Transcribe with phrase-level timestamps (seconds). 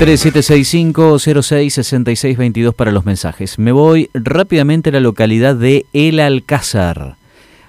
[0.00, 3.58] 3765-066622 para los mensajes.
[3.58, 7.16] Me voy rápidamente a la localidad de El Alcázar.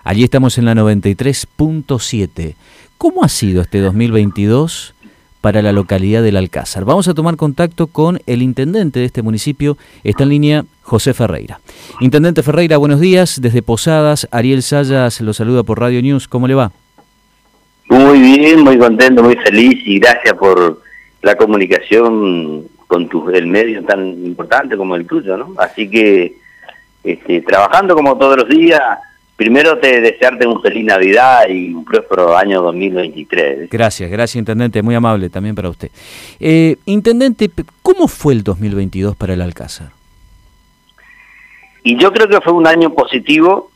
[0.06, 2.56] Allí estamos en la 93.7.
[2.98, 4.96] ¿Cómo ha sido este 2022
[5.42, 6.86] para la localidad del Alcázar?
[6.86, 9.78] Vamos a tomar contacto con el intendente de este municipio.
[10.06, 11.60] Está en línea José Ferreira.
[12.00, 13.42] Intendente Ferreira, buenos días.
[13.42, 16.30] Desde Posadas, Ariel Sayas lo saluda por Radio News.
[16.30, 16.72] ¿Cómo le va?
[17.90, 20.82] Muy bien, muy contento, muy feliz y gracias por
[21.22, 25.54] la comunicación con tu, el medio tan importante como el tuyo, ¿no?
[25.58, 26.36] Así que
[27.04, 28.82] este, trabajando como todos los días,
[29.36, 33.70] primero te desearte un feliz Navidad y un próspero año 2023.
[33.70, 35.90] Gracias, gracias Intendente, muy amable también para usted.
[36.40, 37.50] Eh, Intendente,
[37.82, 39.90] ¿cómo fue el 2022 para el Alcázar?
[41.84, 43.72] Y yo creo que fue un año positivo,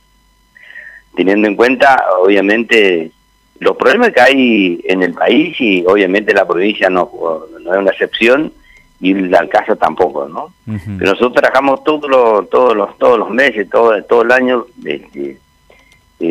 [1.15, 3.11] teniendo en cuenta, obviamente,
[3.59, 7.09] los problemas que hay en el país y obviamente la provincia no,
[7.61, 8.51] no es una excepción
[8.99, 10.53] y el Alcázar tampoco, ¿no?
[10.65, 15.31] Pero nosotros trabajamos todos los, todos los, todos los meses, todo, todo el año, este,
[15.31, 15.37] eh,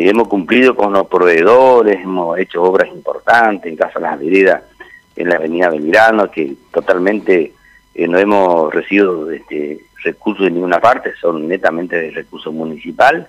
[0.09, 4.63] hemos cumplido con los proveedores, hemos hecho obras importantes en Casa Las Veredas,
[5.15, 7.53] en la avenida Belgrano, que totalmente
[7.93, 13.27] eh, no hemos recibido este, recursos de ninguna parte, son netamente de recurso municipal.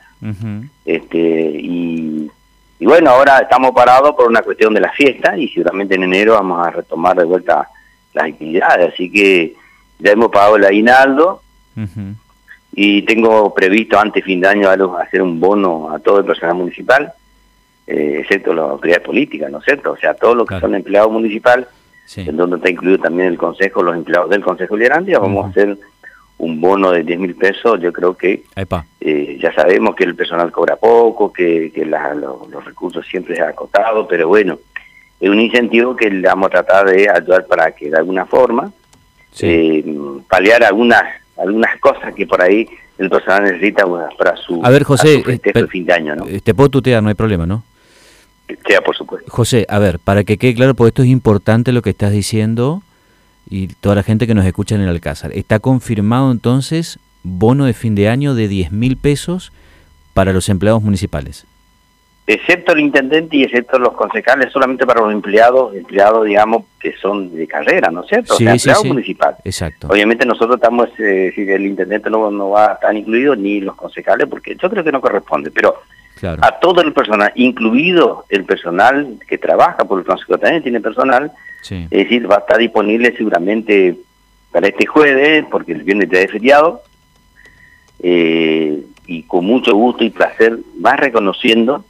[0.85, 2.31] este y
[2.79, 6.35] y bueno, ahora estamos parados por una cuestión de la fiesta y seguramente en enero
[6.35, 7.69] vamos a retomar de vuelta
[8.13, 8.93] las actividades.
[8.93, 9.55] Así que
[9.99, 11.41] ya hemos pagado el aguinaldo
[12.73, 17.13] y tengo previsto antes fin de año hacer un bono a todo el personal municipal,
[17.87, 19.93] eh, excepto las autoridades políticas, ¿no es cierto?
[19.93, 21.67] O sea, todos los que son empleados municipales,
[22.15, 25.79] en donde está incluido también el Consejo, los empleados del Consejo Liberandia, vamos a hacer
[26.39, 28.45] un bono de 10 mil pesos, yo creo que
[29.09, 34.09] eh, ya sabemos que el personal cobra poco, que, los recursos siempre se han acotado,
[34.09, 34.59] pero bueno,
[35.21, 38.73] es un incentivo que le vamos a tratar de ayudar para que de alguna forma
[39.43, 39.85] eh,
[40.29, 41.05] paliar algunas
[41.37, 42.67] algunas cosas que por ahí
[42.99, 43.85] el personal necesita
[44.19, 46.17] para su, a ver, José, eh, fin de año.
[46.17, 46.25] ¿no?
[46.43, 47.63] Te puedo tutear, no hay problema, ¿no?
[48.67, 49.31] Sea, por supuesto.
[49.31, 52.83] José, a ver, para que quede claro, porque esto es importante lo que estás diciendo,
[53.49, 55.31] y toda la gente que nos escucha en el Alcázar.
[55.33, 59.53] Está confirmado entonces bono de fin de año de 10 mil pesos
[60.15, 61.47] para los empleados municipales.
[62.29, 67.35] Excepto el intendente y excepto los concejales, solamente para los empleados, empleados, digamos, que son
[67.37, 68.35] de carrera, ¿no es cierto?
[68.35, 69.37] Sí, o sea, sí, municipal.
[69.45, 69.87] Exacto.
[69.89, 73.77] Obviamente nosotros estamos, eh, si el intendente no, no va a estar incluido, ni los
[73.77, 75.83] concejales, porque yo creo que no corresponde, pero
[76.41, 81.31] a todo el personal, incluido el personal que trabaja, por el Consejo también tiene personal,
[81.69, 83.97] es decir, va a estar disponible seguramente
[84.51, 86.83] para este jueves, porque el viernes ya es feriado,
[88.03, 91.85] eh, y con mucho gusto y placer va reconociendo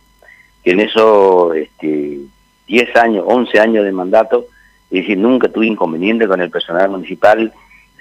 [0.62, 2.18] que en esos este,
[2.66, 4.46] 10 años, 11 años de mandato,
[4.90, 7.52] es decir, nunca tuve inconveniente con el personal municipal,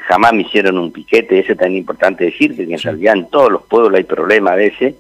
[0.08, 3.52] jamás me hicieron un piquete, eso es tan importante decir, que en realidad en todos
[3.52, 4.96] los pueblos hay problemas a veces,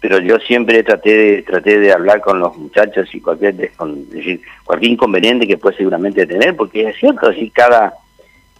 [0.00, 4.92] pero yo siempre traté de, traté de hablar con los muchachos y cualquier, decir, cualquier
[4.92, 7.94] inconveniente que puede seguramente tener, porque es cierto, decir, cada,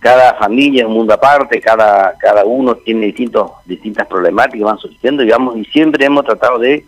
[0.04, 5.22] cada familia es un mundo aparte, cada, cada uno tiene distintos, distintas problemáticas, van surgiendo,
[5.22, 6.84] digamos, y siempre hemos tratado de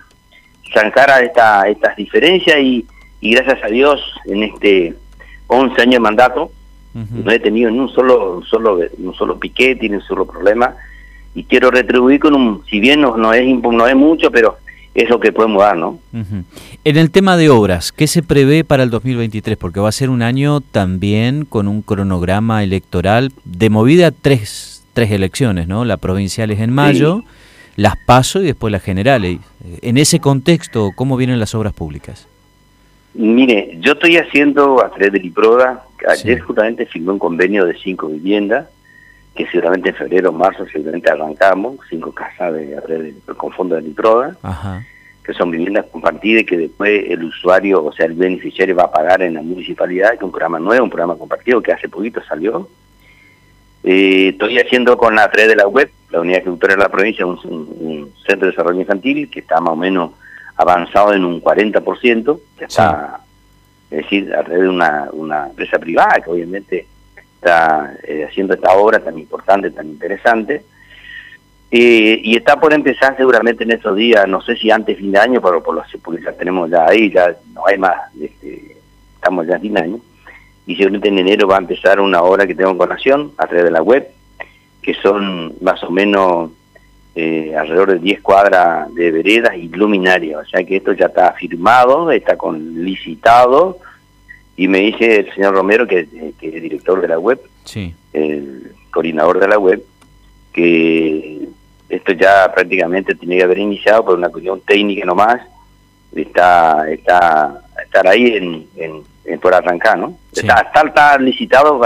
[0.75, 2.87] zanjar a esta, estas diferencias y,
[3.23, 4.95] y gracias a Dios en este
[5.47, 6.51] 11 años de mandato
[6.93, 10.77] no he tenido ni un solo, un solo, un solo piquete ni un solo problema
[11.35, 14.59] y quiero retribuir con un, si bien no, no, es, no es mucho, pero
[14.97, 15.99] es lo que podemos dar, ¿no?
[16.85, 19.59] En el tema de obras, ¿qué se prevé para el 2023?
[19.59, 25.11] Porque va a ser un año también con un cronograma electoral de movida tres, tres
[25.11, 25.85] elecciones, ¿no?
[25.85, 27.25] La provincial es en mayo,
[27.77, 29.39] las PASO y después las generales.
[29.83, 32.27] En ese contexto, ¿cómo vienen las obras públicas?
[33.13, 38.09] Mire, yo estoy haciendo a través de Liproda, ayer justamente firmé un convenio de cinco
[38.09, 38.69] viviendas,
[39.37, 44.37] que seguramente en febrero o marzo seguramente arrancamos, cinco casas de, con fondo de Nitroda,
[45.23, 48.93] que son viviendas compartidas y que después el usuario, o sea, el beneficiario va a
[48.93, 52.23] pagar en la municipalidad, que es un programa nuevo, un programa compartido que hace poquito
[52.25, 52.69] salió.
[53.85, 57.27] Eh, estoy haciendo con la red de la web, la unidad ejecutora de la provincia,
[57.27, 60.13] un, centro de desarrollo infantil que está más o menos
[60.57, 63.21] avanzado en un 40%, que está,
[63.91, 66.87] es decir, a través de una, una empresa privada que obviamente
[67.37, 70.65] está eh, haciendo esta obra tan importante, tan interesante.
[71.71, 75.19] Eh, y está por empezar seguramente en estos días, no sé si antes fin de
[75.19, 78.77] año, pero por los, porque ya tenemos ya ahí, ya no hay más, este,
[79.15, 80.01] estamos ya fin de año.
[80.67, 83.65] Y seguramente en enero va a empezar una obra que tengo con Nación a través
[83.65, 84.09] de la web,
[84.83, 86.51] que son más o menos
[87.15, 90.43] eh, alrededor de 10 cuadras de veredas y luminarias.
[90.43, 93.79] O sea que esto ya está firmado, está con licitado,
[94.57, 96.09] y me dice el señor Romero, que,
[96.39, 97.95] que es director de la web, sí.
[98.13, 99.83] el coordinador de la web,
[100.53, 101.49] que
[101.89, 105.43] esto ya prácticamente tiene que haber iniciado por una cuestión técnica nomás,
[106.15, 110.17] está, está estar ahí en, en, por arrancar, ¿no?
[110.35, 111.81] Está, está, licitado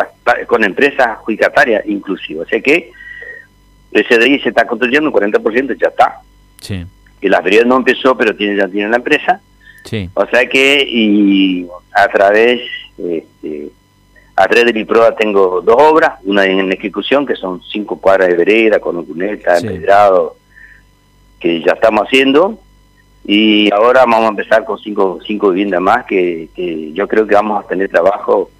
[0.47, 2.93] con empresas adjudicatarias inclusive, o sea que
[3.91, 6.21] de ahí se está construyendo un 40% ya está.
[6.61, 6.85] Sí.
[7.21, 9.41] Y la feria no empezó, pero tiene ya tiene la empresa.
[9.85, 10.11] Sí.
[10.15, 12.61] O sea que y a través
[12.99, 13.71] este,
[14.37, 18.37] a través de Liproa tengo dos obras, una en ejecución que son cinco cuadras de
[18.37, 20.37] vereda con un cuneta, empedrado,
[21.39, 22.59] que ya estamos haciendo
[23.25, 26.49] y ahora vamos a empezar con cinco, cinco viviendas más que,
[26.95, 28.51] yo creo que vamos a tener trabajo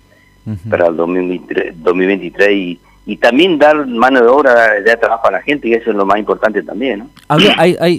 [0.69, 5.43] para el 2023, 2023 y, y, también dar mano de obra de trabajo a la
[5.43, 7.01] gente y eso es lo más importante también.
[7.01, 7.11] ¿no?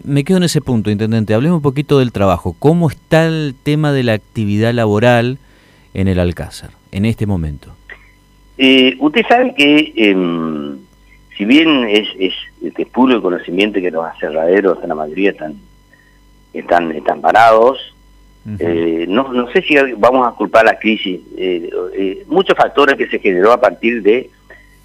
[0.06, 1.34] me quedo en ese punto, Intendente.
[1.34, 2.56] Hablemos un poquito del trabajo.
[2.58, 5.38] ¿Cómo está el tema de la actividad laboral
[5.94, 7.76] en el Alcázar en este momento?
[8.58, 10.78] Eh, usted sabe que em,
[11.38, 15.56] si bien es, es, es puro el conocimiento que los aserraderos en la mayoría están
[16.54, 17.80] están, están parados.
[18.60, 21.22] eh, no, no sé si vamos a culpar la crisis.
[21.38, 24.30] Eh, eh, muchos factores que se generó a partir de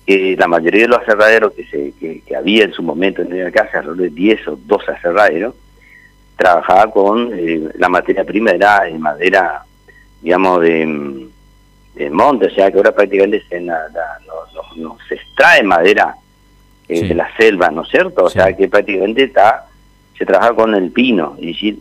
[0.06, 3.78] que la mayoría de los aserraderos que, se, que, había en su momento en casa,
[3.78, 5.54] alrededor de 10 o 12 aserraderos,
[6.36, 9.64] trabajaba con eh, la materia prima, era en madera,
[10.22, 11.26] digamos, de,
[11.94, 13.74] de, monte, o sea que ahora prácticamente se, no,
[14.76, 16.14] no, se extrae madera
[16.86, 18.24] de la selva, ¿no es cierto?
[18.24, 19.66] O sea que prácticamente está
[20.16, 21.78] se trabaja con el pino, es decir,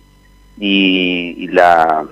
[0.59, 2.05] y, la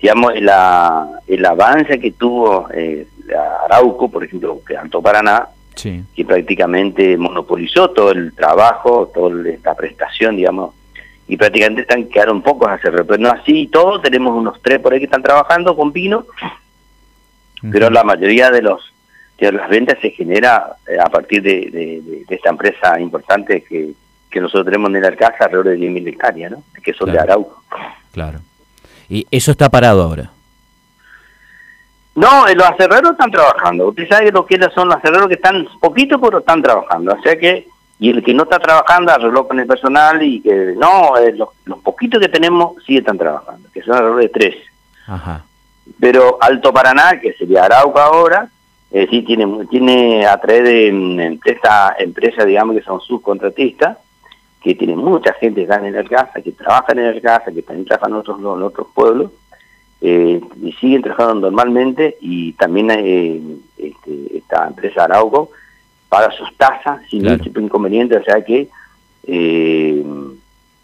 [0.00, 7.90] digamos el avance que tuvo eh, Arauco, por ejemplo, que Alto Paraná, que prácticamente monopolizó
[7.90, 10.74] todo el trabajo, toda esta prestación, digamos,
[11.28, 14.92] y prácticamente están quedaron pocos a hacer, pero no así todos, tenemos unos tres por
[14.92, 16.26] ahí que están trabajando con pino,
[17.70, 18.92] pero la mayoría de los
[19.38, 23.92] de las ventas se genera eh, a partir de, de, esta empresa importante que,
[24.30, 26.62] que nosotros tenemos en el Alcázar alrededor de 10.000 hectáreas, ¿no?
[26.82, 27.62] que son de Arauco.
[28.12, 28.40] Claro.
[29.10, 30.30] ¿Y eso está parado ahora?
[32.16, 33.88] No, los acerreros están trabajando.
[33.88, 37.12] Usted sabe lo que son los acerreros que están poquito, pero están trabajando.
[37.12, 37.68] O sea que,
[37.98, 41.50] y el que no está trabajando arregló con el personal y que no, eh, los,
[41.82, 44.56] poquitos que tenemos sí están trabajando, que son alrededor de tres.
[45.06, 45.44] Ajá.
[46.00, 48.48] Pero Alto Paraná, que sería Arauco ahora,
[48.90, 53.98] eh, sí tiene, tiene a través de esta empresa, digamos, que son subcontratistas,
[54.62, 57.60] que tiene mucha gente que está en el casa, que trabaja en el casa, que
[57.60, 59.30] también trabajan en otros, en otros pueblos,
[60.00, 63.40] eh, y siguen trabajando normalmente, y también eh,
[63.78, 65.50] este, esta empresa Arauco
[66.08, 68.68] paga sus tasas sin ningún tipo de inconveniente, o sea que
[69.26, 70.04] eh,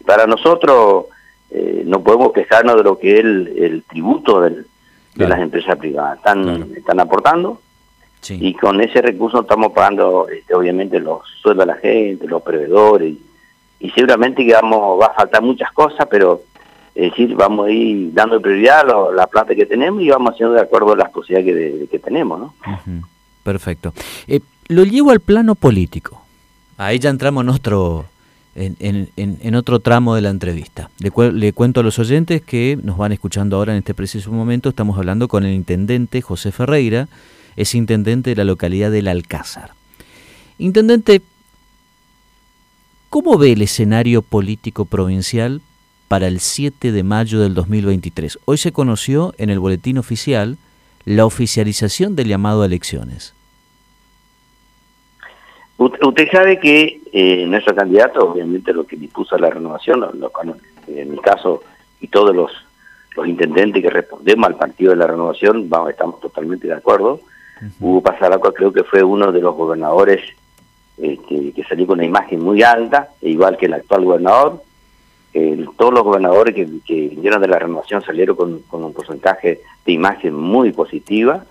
[0.05, 1.05] para nosotros
[1.85, 4.65] no podemos quejarnos de lo que es el, tributo de
[5.15, 7.61] las empresas privadas, están, están aportando,
[8.27, 13.15] y con ese recurso estamos pagando este, obviamente los sueldos de la gente, los proveedores,
[13.79, 16.41] y seguramente que vamos, va a faltar muchas cosas, pero
[16.95, 20.53] es decir, vamos a ir dando prioridad a la plata que tenemos y vamos haciendo
[20.53, 22.39] de acuerdo a las posibilidades que, tenemos.
[22.39, 22.53] ¿no?
[23.43, 23.93] Perfecto.
[24.27, 26.21] Eh, lo llevo al plano político.
[26.77, 28.05] Ahí ya entramos en otro,
[28.55, 30.89] en, en, otro tramo de la entrevista.
[30.99, 34.69] Le, cuento a los oyentes que nos van escuchando ahora en este preciso momento.
[34.69, 37.07] Estamos hablando con el intendente José Ferreira,
[37.55, 39.71] es intendente de la localidad del Alcázar.
[40.59, 41.21] Intendente,
[43.13, 45.61] ¿Cómo ve el escenario político provincial
[46.13, 48.37] para el 7 de mayo del 2023?
[48.45, 50.57] Hoy se conoció en el boletín oficial
[51.05, 53.33] la oficialización del llamado a elecciones.
[55.79, 60.05] Usted sabe que eh, nuestro candidato, obviamente lo que dispuso la renovación,
[60.85, 61.63] en mi caso
[61.99, 62.51] y todos los,
[63.15, 67.21] los intendentes que respondemos al partido de la renovación, vamos, estamos totalmente de acuerdo.
[67.79, 70.21] Hugo Pasaracua creo que fue uno de los gobernadores
[70.95, 74.61] este, que salió con una imagen muy alta, e igual que el actual gobernador.
[75.77, 80.35] Todos los gobernadores que, que, vinieron de la renovación salieron con, un porcentaje de imagen
[80.35, 81.45] muy positiva.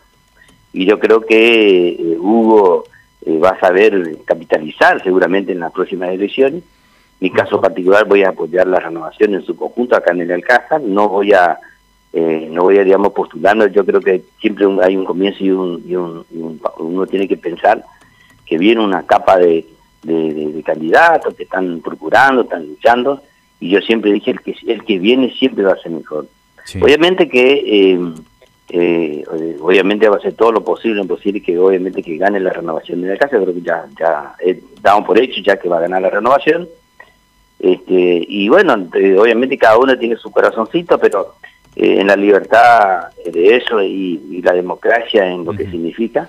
[0.72, 2.84] Y yo creo que eh, Hugo
[3.26, 6.62] eh, va a saber capitalizar seguramente en las próximas elecciones.
[7.20, 10.80] Mi caso particular voy a apoyar la renovación en su conjunto acá en el Alcázar,
[10.80, 11.58] no voy a
[12.12, 15.82] eh, no voy a digamos postulando, yo creo que siempre hay un comienzo y, un,
[15.86, 16.38] y, un, y
[16.78, 17.82] uno tiene que pensar
[18.44, 19.66] que viene una capa de,
[20.02, 23.22] de, candidatos que están procurando, están luchando,
[23.62, 26.26] y yo siempre dije, el que, el que viene siempre va a ser mejor.
[26.80, 28.00] Obviamente que, eh,
[28.70, 29.24] eh,
[29.60, 33.10] obviamente va a ser todo lo posible, imposible que obviamente que gane la renovación de
[33.10, 34.34] la casa, creo que ya, ya
[34.80, 36.68] damos por hecho ya que va a ganar la renovación.
[37.60, 41.36] Este, y bueno, eh, obviamente cada uno tiene su corazoncito, pero
[41.76, 46.28] eh, en la libertad de eso y, la democracia en lo que significa,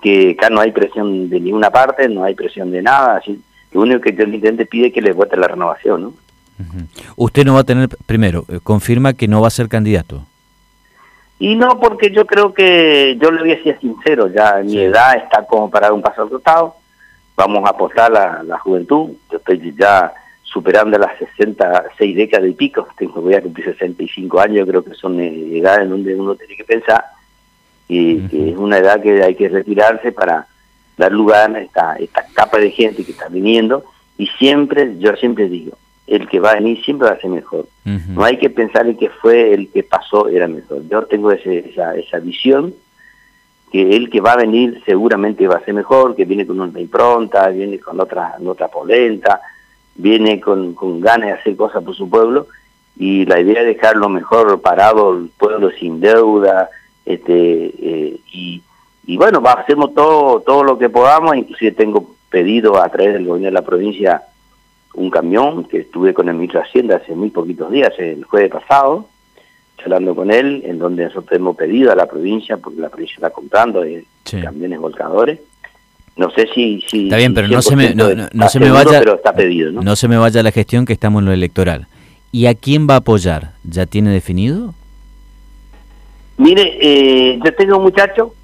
[0.00, 3.42] que acá no hay presión de ninguna parte, no hay presión de nada, así,
[3.72, 6.14] lo único que el intendente pide es que le vote la renovación, ¿no?
[7.16, 10.26] Usted no va a tener, primero, eh, confirma que no va a ser candidato.
[11.38, 15.16] Y no, porque yo creo que, yo le voy a ser sincero, ya mi edad
[15.16, 16.76] está como para dar un paso al costado,
[17.34, 20.12] vamos a apostar a la juventud, yo estoy ya
[20.44, 25.18] superando las 66 décadas y pico, tengo, voy a cumplir 65 años, creo que son
[25.18, 27.06] eh, edades en donde uno tiene que pensar,
[27.88, 30.46] y que es una edad que hay que retirarse para
[30.96, 33.84] dar lugar a esta, esta capa de gente que está viniendo,
[34.16, 37.66] y siempre, yo siempre digo, el que va a venir siempre va a ser mejor.
[37.84, 40.82] No hay que pensar en que fue el que pasó era mejor.
[40.88, 42.74] Yo tengo ese, esa, esa visión
[43.70, 46.78] que el que va a venir seguramente va a ser mejor, que viene con una
[46.78, 49.40] impronta, viene con otra, otra polenta,
[49.94, 52.46] viene con, con ganas de hacer cosas por su pueblo
[52.98, 56.68] y la idea es dejarlo mejor parado el pueblo sin deuda
[57.06, 58.62] este eh, y,
[59.06, 63.26] y bueno, va, hacemos todo, todo lo que podamos, inclusive tengo pedido a través del
[63.26, 64.22] gobierno de la provincia
[64.94, 68.50] un camión que estuve con el ministro de Hacienda hace muy poquitos días, el jueves
[68.50, 69.08] pasado,
[69.78, 73.30] charlando con él, en donde nosotros hemos pedido a la provincia, porque la provincia está
[73.30, 74.04] comprando eh,
[74.42, 75.40] camiones volcadores.
[76.16, 76.82] No sé si...
[76.86, 78.98] si está bien, pero no se me, no, se me vaya...
[78.98, 79.80] Pero está pedido, ¿no?
[79.80, 81.86] no se me vaya la gestión que estamos en lo electoral.
[82.30, 83.52] ¿Y a quién va a apoyar?
[83.64, 84.74] ¿Ya tiene definido?
[86.36, 88.34] Mire, eh, yo tengo un muchacho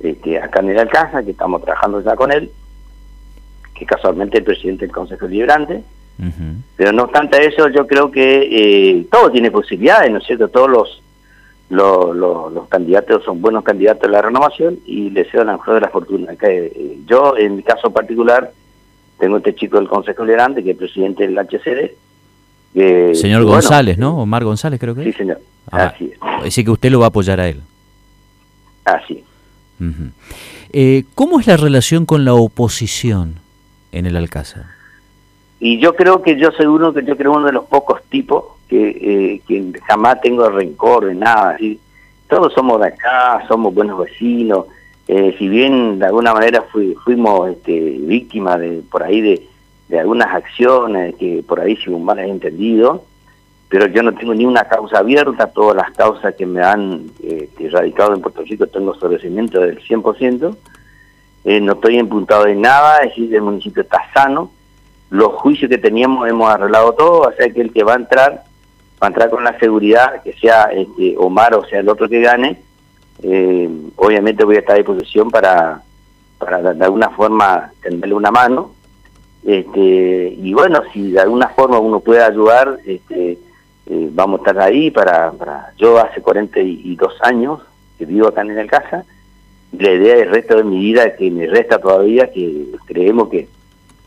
[0.00, 2.50] este, acá en el Alcázar, que estamos trabajando ya con él,
[3.74, 5.82] que casualmente es el presidente del Consejo Liberante,
[6.76, 10.48] pero no obstante eso, yo creo que eh, todo tiene posibilidades, ¿no es cierto?
[10.48, 11.02] Todos los,
[11.70, 15.88] los, candidatos son buenos candidatos a la renovación y les deseo la mejor de la
[15.88, 16.36] fortuna.
[16.36, 18.52] Que, eh, yo, en mi caso particular,
[19.18, 23.14] tengo este chico del Consejo Liberante, que es presidente del HCD.
[23.14, 24.18] señor González, ¿no?
[24.18, 25.40] Omar González creo que Sí, señor.
[25.70, 26.18] Ah, así es.
[26.46, 27.60] Así que usted lo va a apoyar a él.
[28.84, 29.24] Así
[30.72, 33.36] eh, ¿Cómo es la relación con la oposición
[33.94, 34.64] en el Alcázar?
[35.60, 38.44] Y yo creo que yo soy uno que yo creo uno de los pocos tipos
[38.68, 41.56] que, eh, jamás tengo rencor de nada.
[42.28, 44.66] Todos somos de acá, somos buenos vecinos.
[45.06, 46.64] Eh, si bien de alguna manera
[47.04, 49.48] fuimos este, víctimas de por ahí de,
[49.98, 53.04] algunas acciones que por ahí si mal entendido,
[53.68, 57.68] pero yo no tengo ni una causa abierta, todas las causas que me han este,
[57.68, 60.56] radicado en Puerto Rico tengo sobrecimiento del 100%,
[61.44, 64.50] eh, no estoy impuntado de nada, es decir, el municipio está sano,
[65.10, 68.44] los juicios que teníamos hemos arreglado todo, o sea que el que va a entrar,
[69.02, 72.20] va a entrar con la seguridad, que sea este, Omar o sea el otro que
[72.20, 72.62] gane,
[73.22, 75.82] eh, obviamente voy a estar a disposición para,
[76.38, 78.72] para de alguna forma tenderle una mano,
[79.44, 83.38] este, y bueno, si de alguna forma uno puede ayudar, este,
[83.86, 87.60] eh, vamos a estar ahí para, para, yo hace 42 años
[87.98, 89.04] que vivo acá en el casa,
[89.78, 93.48] la idea del resto de mi vida que me resta todavía, que creemos que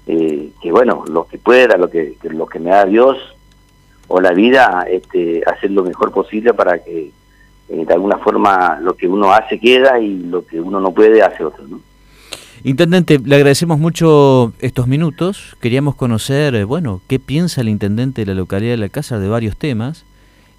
[0.07, 3.17] eh, que bueno, lo que pueda, lo que, lo que me da Dios
[4.07, 7.11] o la vida, este, hacer lo mejor posible para que
[7.69, 11.21] eh, de alguna forma lo que uno hace queda y lo que uno no puede
[11.21, 11.67] hace otro.
[11.67, 11.81] ¿no?
[12.63, 15.57] Intendente, le agradecemos mucho estos minutos.
[15.59, 19.57] Queríamos conocer, eh, bueno, qué piensa el intendente de la localidad de Alcázar de varios
[19.57, 20.05] temas.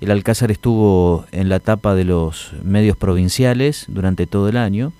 [0.00, 4.92] El Alcázar estuvo en la etapa de los medios provinciales durante todo el año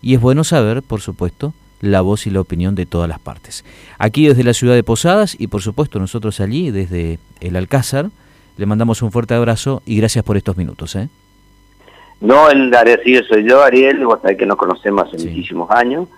[0.00, 3.64] y es bueno saber, por supuesto, la voz y la opinión de todas las partes.
[3.98, 8.10] Aquí desde la ciudad de Posadas y por supuesto nosotros allí desde el Alcázar,
[8.56, 10.94] le mandamos un fuerte abrazo y gracias por estos minutos.
[10.94, 11.08] ¿eh?
[12.20, 16.08] No, el agradecido soy yo, Ariel, vos sabés que nos conocemos hace muchísimos años.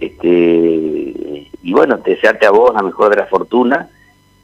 [0.00, 3.88] Este, y bueno, desearte a vos la mejor de la fortuna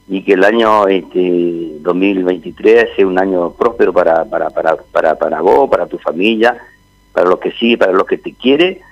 [0.09, 5.41] y que el año este, 2023 sea un año próspero para, para, para, para, para
[5.41, 6.59] vos, para tu familia,
[7.13, 8.83] para los que sí, para los que te quiere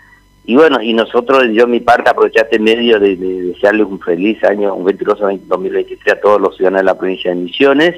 [0.44, 4.74] y bueno, y nosotros, yo mi parte, aprovechaste el medio de, desearle un feliz año,
[4.74, 7.94] un 22 2023 a todos los ciudadanos de la provincia de Misiones.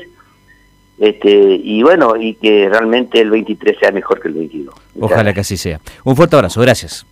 [0.98, 4.74] Este, y bueno, y que realmente el 23 sea mejor que el 22.
[5.00, 5.80] Ojalá que así sea.
[6.04, 7.06] Un fuerte abrazo, gracias.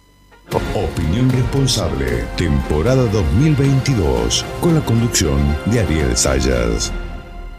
[0.75, 6.93] Opinión Responsable, temporada 2022, con la conducción de Ariel Sayas.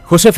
[0.04, 0.32] José